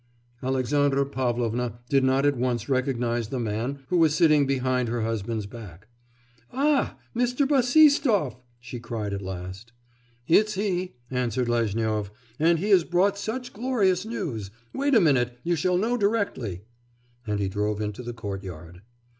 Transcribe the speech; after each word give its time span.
Alexandra 0.41 1.05
Pavlovna 1.05 1.77
did 1.87 2.03
not 2.03 2.25
at 2.25 2.35
once 2.35 2.67
recognise 2.67 3.27
the 3.27 3.39
man 3.39 3.83
who 3.89 3.97
was 3.99 4.15
sitting 4.15 4.47
behind 4.47 4.89
her 4.89 5.03
husband's 5.03 5.45
back. 5.45 5.89
'Ah! 6.51 6.97
Mr. 7.15 7.47
Bassistoff!' 7.47 8.37
she 8.59 8.79
cried 8.79 9.13
at 9.13 9.21
last. 9.21 9.73
'It's 10.27 10.55
he,' 10.55 10.95
answered 11.11 11.47
Lezhnyov; 11.47 12.09
'and 12.39 12.57
he 12.57 12.71
has 12.71 12.83
brought 12.83 13.15
such 13.15 13.53
glorious 13.53 14.03
news. 14.03 14.49
Wait 14.73 14.95
a 14.95 14.99
minute, 14.99 15.37
you 15.43 15.55
shall 15.55 15.77
know 15.77 15.95
directly.' 15.95 16.63
And 17.27 17.39
he 17.39 17.47
drove 17.47 17.79
into 17.79 18.01
the 18.01 18.11
courtyard. 18.11 18.81